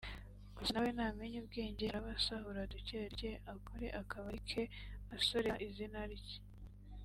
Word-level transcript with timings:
Gusa 0.57 0.71
na 0.73 0.81
we 0.83 0.89
namenya 0.97 1.37
ubwenge 1.43 1.83
araba 1.85 2.09
asahura 2.17 2.69
duke 2.71 2.97
duke 3.11 3.29
akore 3.53 3.87
akabari 4.01 4.39
ke 4.49 4.63
asorera 5.15 5.53
izina 5.67 6.01
rye 6.13 6.37